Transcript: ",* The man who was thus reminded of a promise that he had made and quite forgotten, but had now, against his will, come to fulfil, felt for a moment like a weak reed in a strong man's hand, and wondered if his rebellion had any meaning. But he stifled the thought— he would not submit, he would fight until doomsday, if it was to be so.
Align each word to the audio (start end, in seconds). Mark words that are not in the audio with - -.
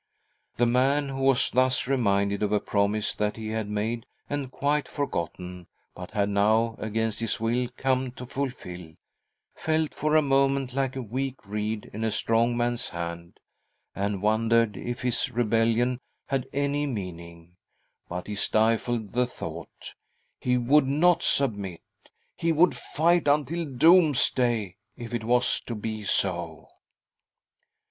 ",* 0.41 0.57
The 0.57 0.65
man 0.65 1.09
who 1.09 1.19
was 1.21 1.51
thus 1.51 1.85
reminded 1.85 2.41
of 2.41 2.51
a 2.51 2.59
promise 2.59 3.13
that 3.13 3.37
he 3.37 3.49
had 3.49 3.69
made 3.69 4.07
and 4.27 4.51
quite 4.51 4.87
forgotten, 4.87 5.67
but 5.93 6.09
had 6.09 6.29
now, 6.29 6.75
against 6.79 7.19
his 7.19 7.39
will, 7.39 7.69
come 7.77 8.09
to 8.13 8.25
fulfil, 8.25 8.95
felt 9.53 9.93
for 9.93 10.15
a 10.15 10.23
moment 10.23 10.73
like 10.73 10.95
a 10.95 11.03
weak 11.03 11.45
reed 11.45 11.91
in 11.93 12.03
a 12.03 12.09
strong 12.09 12.57
man's 12.57 12.89
hand, 12.89 13.39
and 13.93 14.23
wondered 14.23 14.75
if 14.75 15.03
his 15.03 15.29
rebellion 15.29 15.99
had 16.25 16.47
any 16.51 16.87
meaning. 16.87 17.57
But 18.09 18.25
he 18.25 18.33
stifled 18.33 19.13
the 19.13 19.27
thought— 19.27 19.93
he 20.39 20.57
would 20.57 20.87
not 20.87 21.21
submit, 21.21 21.83
he 22.35 22.51
would 22.51 22.75
fight 22.75 23.27
until 23.27 23.65
doomsday, 23.65 24.77
if 24.97 25.13
it 25.13 25.23
was 25.25 25.61
to 25.67 25.75
be 25.75 26.01
so. 26.01 26.69